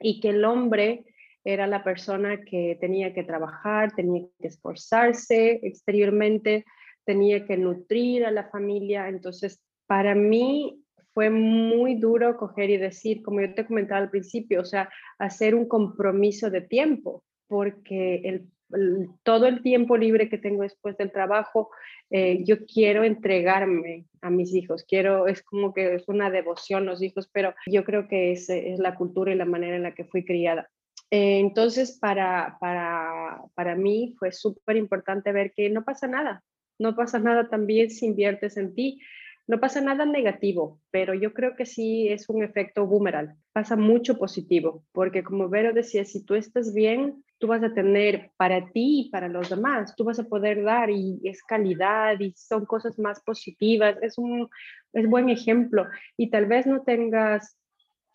[0.00, 1.04] y que el hombre
[1.44, 6.64] era la persona que tenía que trabajar, tenía que esforzarse exteriormente,
[7.08, 9.08] tenía que nutrir a la familia.
[9.08, 14.60] Entonces, para mí fue muy duro coger y decir, como yo te comentaba al principio,
[14.60, 20.64] o sea, hacer un compromiso de tiempo, porque el, todo el tiempo libre que tengo
[20.64, 21.70] después del trabajo,
[22.10, 27.02] eh, yo quiero entregarme a mis hijos, quiero, es como que es una devoción los
[27.02, 30.04] hijos, pero yo creo que es, es la cultura y la manera en la que
[30.04, 30.68] fui criada.
[31.10, 36.44] Eh, entonces, para, para, para mí fue súper importante ver que no pasa nada,
[36.78, 39.00] no pasa nada también si inviertes en ti.
[39.46, 43.34] No pasa nada negativo, pero yo creo que sí es un efecto boomerang.
[43.52, 48.30] Pasa mucho positivo, porque como Vero decía, si tú estás bien, tú vas a tener
[48.36, 52.34] para ti y para los demás, tú vas a poder dar y es calidad y
[52.36, 54.50] son cosas más positivas, es un
[54.92, 55.86] es buen ejemplo.
[56.16, 57.56] Y tal vez no tengas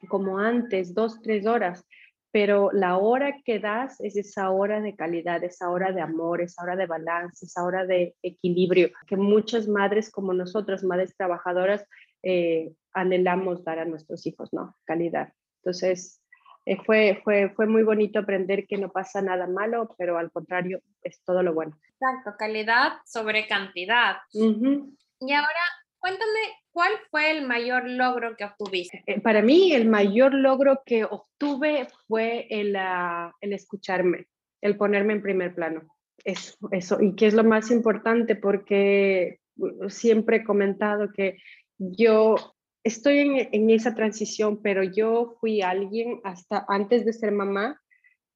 [0.08, 1.86] como antes, dos, tres horas,
[2.34, 6.64] pero la hora que das es esa hora de calidad, esa hora de amor, esa
[6.64, 11.86] hora de balance, esa hora de equilibrio, que muchas madres como nosotras, madres trabajadoras,
[12.24, 14.76] eh, anhelamos dar a nuestros hijos, ¿no?
[14.84, 15.32] Calidad.
[15.62, 16.24] Entonces,
[16.66, 20.82] eh, fue, fue, fue muy bonito aprender que no pasa nada malo, pero al contrario,
[21.04, 21.78] es todo lo bueno.
[21.88, 24.16] Exacto, calidad sobre cantidad.
[24.32, 25.66] Y ahora,
[26.00, 26.40] cuéntame
[26.74, 29.04] ¿Cuál fue el mayor logro que obtuviste?
[29.06, 34.26] Eh, para mí, el mayor logro que obtuve fue el, ah, el escucharme,
[34.60, 35.84] el ponerme en primer plano.
[36.24, 41.38] Eso, eso, y que es lo más importante porque uh, siempre he comentado que
[41.78, 42.36] yo
[42.84, 47.80] estoy en, en, esa transición, pero yo fui alguien hasta antes de ser mamá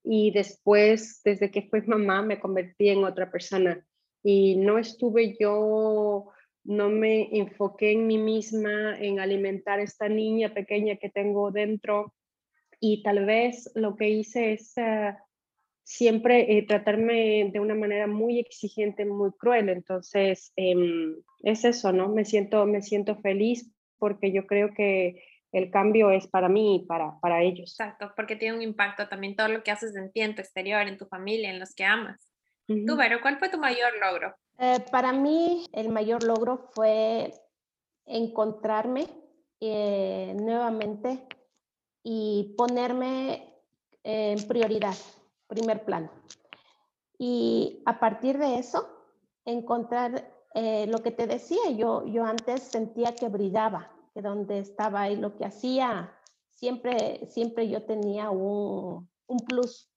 [0.03, 3.83] y después, desde que fui mamá, me convertí en otra persona.
[4.23, 6.33] Y no estuve yo
[6.67, 12.13] no me enfoqué en mí misma, en alimentar a esta niña pequeña que tengo dentro
[12.79, 15.15] y tal vez lo que hice es eh,
[15.83, 19.69] siempre eh, tratarme de una manera muy exigente, muy cruel.
[19.69, 22.09] Entonces, em, es eso, ¿no?
[22.09, 26.85] Me siento, me siento feliz porque yo creo que el cambio es para mí y
[26.85, 27.71] para, para ellos.
[27.71, 30.85] Exacto, porque tiene un impacto también todo lo que haces en ti, en tu exterior,
[30.85, 32.21] en tu familia, en los que amas.
[32.67, 34.35] Tú, Vero, ¿cuál fue tu mayor logro?
[34.59, 37.33] Eh, para mí el mayor logro fue
[38.05, 39.07] encontrarme
[39.59, 41.27] eh, nuevamente
[42.03, 43.53] y ponerme
[44.03, 44.95] en prioridad,
[45.47, 46.09] primer plano.
[47.19, 48.87] Y a partir de eso,
[49.45, 55.09] encontrar eh, lo que te decía, yo, yo antes sentía que brillaba, que donde estaba
[55.09, 56.13] y lo que hacía,
[56.49, 59.91] siempre, siempre yo tenía un, un plus.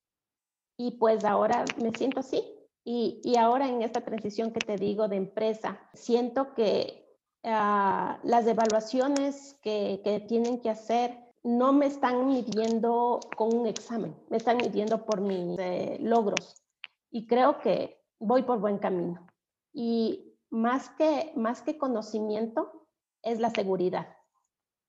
[0.76, 2.59] Y pues ahora me siento así,
[2.92, 9.56] y, ahora en esta transición que te digo de empresa, siento que ah, las evaluaciones
[9.62, 15.06] que, que, tienen que hacer no me están midiendo con un examen, me están midiendo
[15.06, 16.64] por mis eh, logros.
[17.12, 19.24] Y creo que voy por buen camino.
[19.72, 22.88] Y más que, más que conocimiento,
[23.22, 24.16] es la seguridad.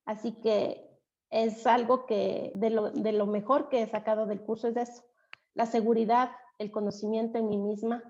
[0.05, 0.89] Así que
[1.29, 5.03] es algo que de lo, de lo mejor que he sacado del curso es eso,
[5.53, 6.31] la seguridad
[6.61, 8.03] el conocimiento en mí misma,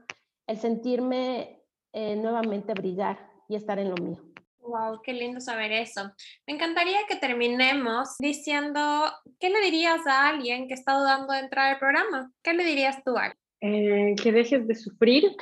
[0.46, 4.22] el sentirme eh, nuevamente brillar y estar en lo mío.
[4.60, 6.12] Wow, qué lindo saber eso.
[6.46, 9.06] Me encantaría que terminemos diciendo,
[9.40, 12.32] ¿qué le dirías a alguien que está dudando de entrar al programa?
[12.44, 15.36] ¿Qué le dirías tú, a eh, que dejes de sufrir,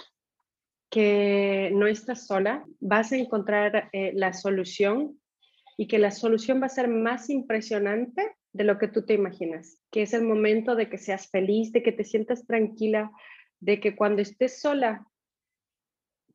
[0.90, 5.20] que no estás sola, vas a encontrar eh, la solución
[5.78, 9.80] y que la solución va a ser más impresionante de lo que tú te imaginas,
[9.92, 13.12] que es el momento de que seas feliz, de que te sientas tranquila,
[13.60, 15.06] de que cuando estés sola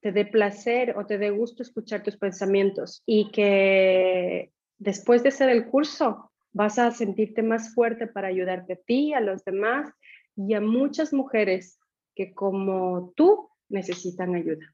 [0.00, 5.48] te dé placer o te dé gusto escuchar tus pensamientos y que después de hacer
[5.48, 9.90] el curso vas a sentirte más fuerte para ayudarte a ti, a los demás
[10.37, 11.79] y a muchas mujeres
[12.14, 14.66] que como tú necesitan ayuda.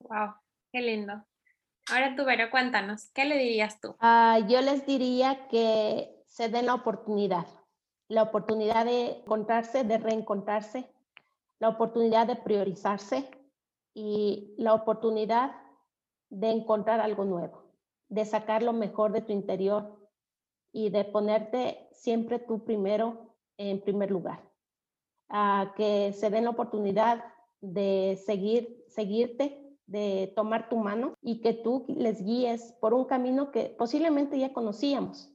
[0.00, 0.34] Wow,
[0.72, 1.24] qué lindo.
[1.90, 3.94] Ahora tú, Vero, cuéntanos, ¿qué le dirías tú?
[4.00, 7.48] Ah, yo les diría que se den la oportunidad,
[8.06, 10.88] la oportunidad de encontrarse, de reencontrarse,
[11.58, 13.28] la oportunidad de priorizarse
[13.92, 15.50] y la oportunidad
[16.30, 17.64] de encontrar algo nuevo,
[18.08, 19.98] de sacar lo mejor de tu interior
[20.70, 24.40] y de ponerte siempre tú primero en primer lugar.
[25.28, 27.24] A que se den la oportunidad
[27.60, 33.50] de seguir, seguirte, de tomar tu mano y que tú les guíes por un camino
[33.50, 35.34] que posiblemente ya conocíamos,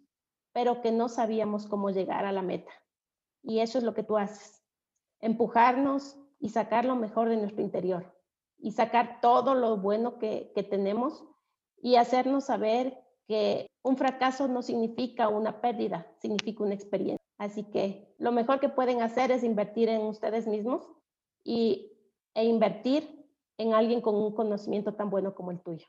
[0.54, 2.72] pero que no sabíamos cómo llegar a la meta.
[3.42, 4.64] Y eso es lo que tú haces,
[5.20, 8.18] empujarnos y sacar lo mejor de nuestro interior
[8.58, 11.26] y sacar todo lo bueno que, que tenemos
[11.82, 17.24] y hacernos saber que un fracaso no significa una pérdida, significa una experiencia.
[17.38, 20.90] Así que lo mejor que pueden hacer es invertir en ustedes mismos
[21.44, 21.92] y,
[22.34, 25.86] e invertir en alguien con un conocimiento tan bueno como el tuyo.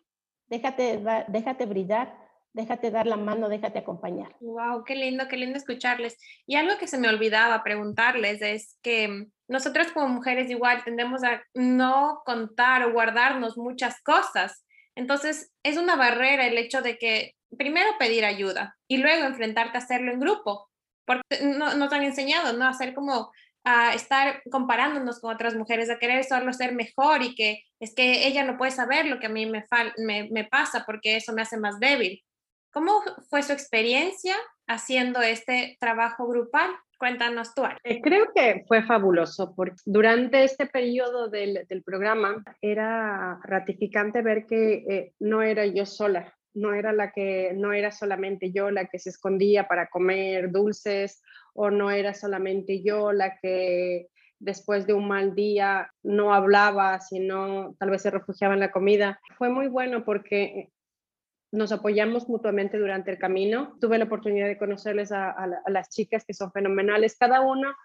[0.49, 2.19] Déjate, déjate brillar,
[2.55, 4.35] déjate dar la mano, déjate acompañar.
[4.41, 6.17] Wow, qué lindo, qué lindo escucharles.
[6.47, 11.43] Y algo que se me olvidaba preguntarles es que nosotras como mujeres igual tendemos a
[11.53, 14.65] no contar o guardarnos muchas cosas.
[14.95, 19.81] Entonces, es una barrera el hecho de que primero pedir ayuda y luego enfrentarte a
[19.81, 20.71] hacerlo en grupo,
[21.05, 22.67] porque no, nos han enseñado, ¿no?
[22.67, 23.33] Hacer como
[23.65, 28.29] a estar comparándonos con otras mujeres, a querer solo ser mejor y que es que
[28.29, 29.65] ella no puede saber lo que a mí me,
[29.97, 32.23] me, me pasa porque eso me hace más débil.
[32.75, 32.91] ¿Cómo
[33.31, 34.35] fue su experiencia
[34.67, 36.71] haciendo este trabajo grupal?
[36.99, 37.63] Cuéntanos tú.
[37.85, 44.47] Eh, creo que fue fabuloso porque durante este periodo del, del programa era ratificante ver
[44.47, 48.87] que eh, no era yo sola, no era la que no era solamente yo la
[48.87, 54.09] que se escondía para comer dulces o no era solamente yo la que
[54.41, 59.21] después de un mal día no hablaba, sino tal vez se refugiaba en la comida.
[59.39, 60.71] Fue muy bueno porque
[61.55, 63.77] nos apoyamos mutuamente durante el camino.
[63.81, 65.35] Tuve la oportunidad de conocerles a,
[65.69, 67.17] las chicas que son fenomenales.
[67.17, 67.77] Cada una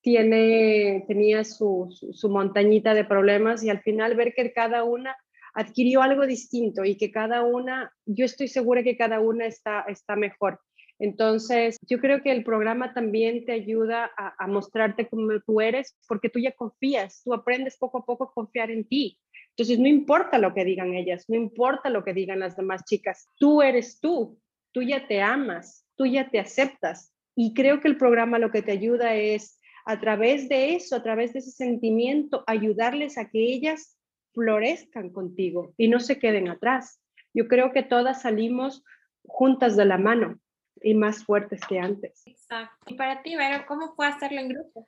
[0.00, 1.88] tiene, tenía su,
[2.28, 5.16] montañita de problemas y al final ver que cada una
[5.54, 10.16] adquirió algo distinto y que cada una, yo estoy segura que cada una está, está
[10.16, 10.60] mejor.
[11.00, 16.28] Entonces, yo creo que el programa también te ayuda a, mostrarte como tú eres, porque
[16.28, 19.18] tú ya confías, tú aprendes poco a poco a confiar en ti.
[19.58, 23.26] Entonces, no importa lo que digan ellas, no importa lo que digan las demás chicas,
[23.38, 24.38] tú eres tú,
[24.70, 27.12] tú ya te amas, tú ya te aceptas.
[27.34, 31.02] Y creo que el programa lo que te ayuda es, a través de eso, a
[31.02, 33.98] través de ese sentimiento, ayudarles a que ellas
[34.32, 37.02] florezcan contigo y no se queden atrás.
[37.34, 38.84] Yo creo que todas salimos
[39.24, 40.38] juntas de la mano
[40.80, 42.22] y más fuertes que antes.
[42.26, 42.76] Exacto.
[42.86, 44.86] Y para ti, Vera, ¿cómo fue hacerlo en grupo?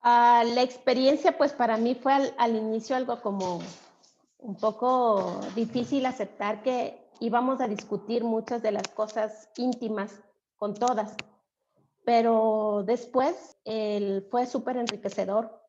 [0.00, 3.60] Ah, la experiencia, pues para mí fue al, inicio algo como
[4.38, 10.22] un poco difícil aceptar que íbamos a discutir muchas de las cosas íntimas
[10.56, 11.14] con todas,
[12.04, 13.56] pero después
[14.30, 15.62] fue súper enriquecedor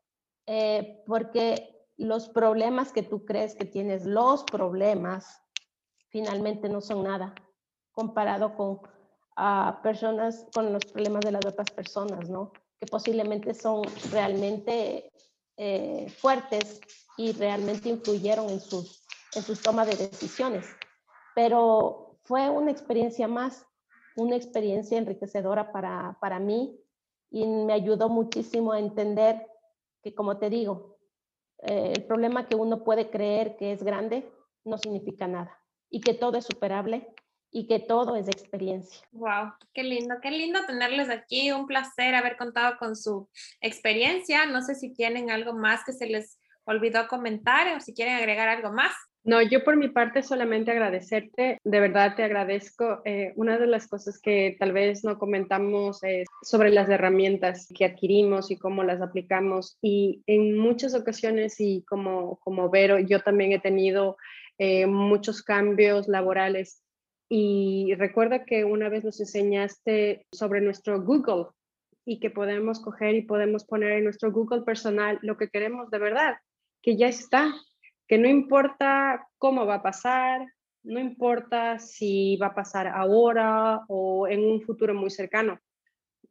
[0.45, 5.41] eh, porque los problemas que tú crees que tienes, los problemas,
[6.09, 7.35] finalmente no son nada
[7.91, 8.79] comparado con
[9.41, 12.51] a personas con los problemas de las otras personas, ¿no?
[12.77, 15.09] Que posiblemente son realmente
[15.61, 16.79] eh, fuertes
[17.17, 19.03] y realmente influyeron en sus,
[19.35, 20.65] en sus tomas de decisiones.
[21.35, 23.67] Pero fue una experiencia más,
[24.15, 26.79] una experiencia enriquecedora para, para mí
[27.29, 29.45] y me ayudó muchísimo a entender
[30.01, 30.97] que, como te digo,
[31.63, 34.31] eh, el problema que uno puede creer que es grande
[34.63, 37.13] no significa nada y que todo es superable
[37.51, 39.05] y que todo es experiencia.
[39.11, 41.51] Wow, qué lindo, qué lindo tenerles aquí.
[41.51, 43.29] Un placer haber contado con su
[43.61, 44.45] experiencia.
[44.45, 48.47] No sé si tienen algo más que se les olvidó comentar o si quieren agregar
[48.47, 48.93] algo más.
[49.23, 53.01] No, yo por mi parte solamente agradecerte, de verdad te agradezco.
[53.03, 57.85] Eh, una de las cosas que tal vez no comentamos es sobre las herramientas que
[57.85, 59.77] adquirimos y cómo las aplicamos.
[59.81, 64.15] Y en muchas ocasiones, y como, como Vero, yo también he tenido
[64.57, 66.81] eh, muchos cambios laborales
[67.29, 71.45] y recuerda que una vez nos enseñaste sobre nuestro Google
[72.03, 75.99] y que podemos coger y podemos poner en nuestro Google personal lo que queremos de
[75.99, 76.37] verdad,
[76.81, 77.53] que ya está,
[78.07, 80.41] que no importa cómo va a pasar,
[80.81, 85.59] no importa si va a pasar ahora o en un futuro muy cercano,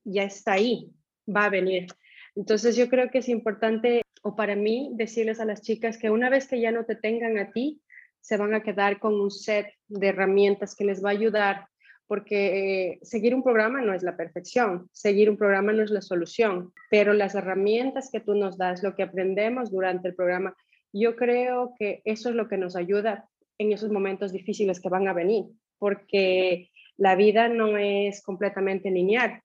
[0.03, 0.91] ya está ahí,
[1.29, 1.87] va a venir.
[2.35, 6.29] Entonces yo creo que es importante, o para mí, decirles a las chicas que una
[6.29, 7.81] vez que ya no te tengan a ti,
[8.29, 11.67] se van a quedar con un set de herramientas que les va a ayudar,
[12.07, 16.03] porque eh, seguir un programa no es la perfección, seguir un programa no es la
[16.03, 20.55] solución, pero las herramientas que tú nos das, lo que aprendemos durante el programa,
[20.93, 23.27] Yo creo que eso es lo que nos ayuda
[23.57, 25.45] en esos momentos difíciles que van a venir,
[25.79, 26.69] porque
[26.99, 29.41] la vida no es completamente lineal,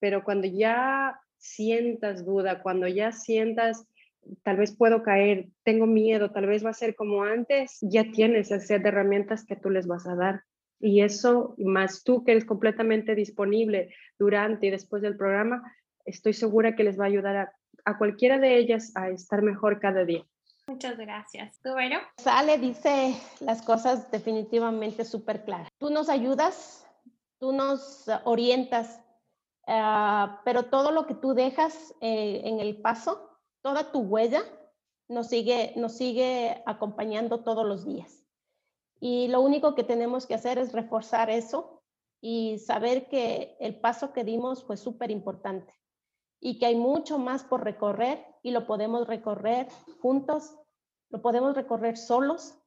[0.00, 3.84] pero cuando ya sientas duda, cuando ya sientas
[4.42, 8.50] tal vez puedo caer, tengo miedo, tal vez va a ser como antes, ya tienes
[8.50, 10.42] el set de herramientas que tú les vas a dar.
[10.80, 15.62] Y eso, más tú que eres completamente disponible durante y después del programa,
[16.04, 17.52] estoy segura que les va a ayudar a,
[17.84, 20.24] a cualquiera de ellas a estar mejor cada día.
[20.66, 21.60] Muchas gracias.
[21.60, 21.98] ¿Tú, Vero?
[22.18, 25.68] Sale dice las cosas definitivamente súper claras.
[25.78, 26.86] Tú nos ayudas,
[27.38, 29.00] tú nos orientas,
[29.66, 33.31] ah, pero todo lo que tú dejas eh, en el paso
[33.62, 34.42] toda tu huella
[35.08, 38.24] nos sigue, nos sigue acompañando todos los días.
[39.00, 41.82] Y lo único que tenemos que hacer es reforzar eso
[42.20, 45.74] y saber que el paso que dimos fue súper importante
[46.40, 49.68] y que hay mucho más por recorrer y lo podemos recorrer
[50.00, 50.56] juntos,
[51.10, 52.58] lo podemos recorrer solos,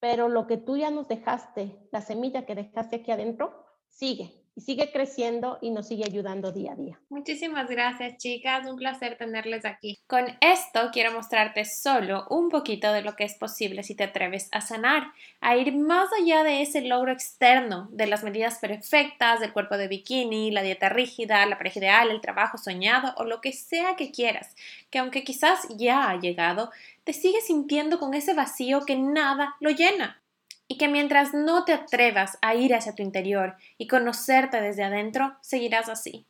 [0.00, 4.60] pero lo que tú ya nos dejaste, la semilla que dejaste aquí adentro, sigue y
[4.60, 6.98] sigue creciendo y nos sigue ayudando día a día.
[7.10, 8.66] Muchísimas gracias, chicas.
[8.66, 9.96] Un placer tenerles aquí.
[10.08, 14.48] Con esto quiero mostrarte solo un poquito de lo que es posible si te atreves
[14.50, 19.52] a sanar, a ir más allá de ese logro externo, de las medidas perfectas, del
[19.52, 23.52] cuerpo de bikini, la dieta rígida, la pareja ideal, el trabajo soñado o lo que
[23.52, 24.56] sea que quieras,
[24.90, 26.72] que aunque quizás ya ha llegado,
[27.04, 30.20] te sigues sintiendo con ese vacío que nada lo llena
[30.68, 35.36] y que mientras no te atrevas a ir hacia tu interior y conocerte desde adentro,
[35.40, 36.26] seguirás así.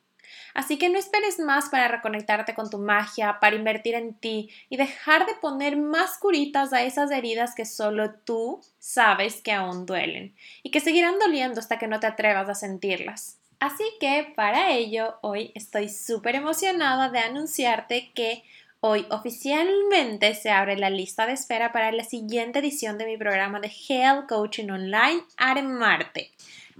[0.54, 4.76] Así que no esperes más para reconectarte con tu magia, para invertir en ti y
[4.76, 10.34] dejar de poner más curitas a esas heridas que solo tú sabes que aún duelen
[10.62, 13.38] y que seguirán doliendo hasta que no te atrevas a sentirlas.
[13.60, 18.44] Así que para ello hoy estoy súper emocionada de anunciarte que
[18.80, 23.58] Hoy oficialmente se abre la lista de espera para la siguiente edición de mi programa
[23.58, 25.24] de Health Coaching Online
[25.64, 26.30] Marte.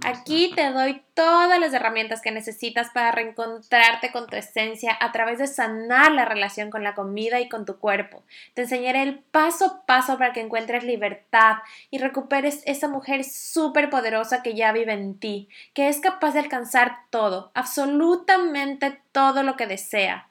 [0.05, 5.39] Aquí te doy todas las herramientas que necesitas para reencontrarte con tu esencia a través
[5.39, 8.23] de sanar la relación con la comida y con tu cuerpo.
[8.53, 11.57] Te enseñaré el paso a paso para que encuentres libertad
[11.91, 16.39] y recuperes esa mujer súper poderosa que ya vive en ti, que es capaz de
[16.39, 20.28] alcanzar todo, absolutamente todo lo que desea.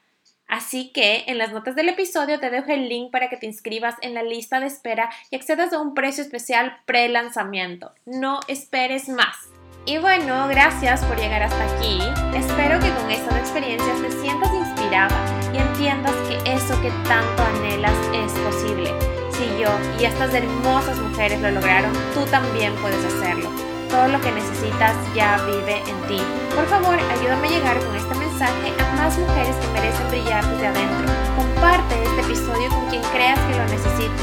[0.49, 3.95] Así que en las notas del episodio te dejo el link para que te inscribas
[4.01, 7.93] en la lista de espera y accedas a un precio especial pre-lanzamiento.
[8.05, 9.37] No esperes más.
[9.85, 11.99] Y bueno, gracias por llegar hasta aquí.
[12.35, 15.15] Espero que con estas experiencias te sientas inspirada
[15.53, 18.91] y entiendas que eso que tanto anhelas es posible.
[19.31, 19.69] Si yo
[19.99, 23.49] y estas hermosas mujeres lo lograron, tú también puedes hacerlo.
[23.89, 26.21] Todo lo que necesitas ya vive en ti.
[26.55, 30.67] Por favor, ayúdame a llegar con este mensaje a más mujeres que merecen brillar desde
[30.67, 31.11] adentro.
[31.35, 34.15] Comparte este episodio con quien creas que lo necesite.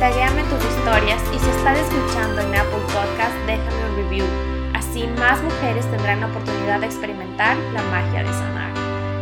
[0.00, 4.26] Taguéame tus historias y si estás escuchando en Apple Podcast, déjame un review.
[4.72, 8.72] Así más mujeres tendrán la oportunidad de experimentar la magia de sanar.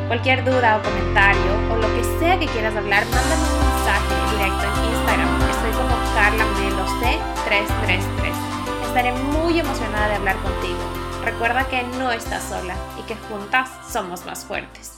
[0.06, 4.62] Cualquier duda o comentario o lo que sea que quieras hablar, mándame un mensaje directo
[4.62, 5.30] en Instagram.
[5.50, 8.56] Estoy como Carla Melo C333
[8.96, 10.95] estaré muy emocionada de hablar contigo.
[11.26, 14.95] Recuerda que no estás sola y que juntas somos más fuertes.